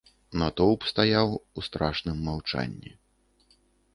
[0.41, 1.29] Натоўп стаяў
[1.61, 2.91] у страшным маўчанні.